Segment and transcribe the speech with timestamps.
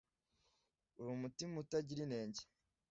[0.99, 2.41] uri mutima utagira inenge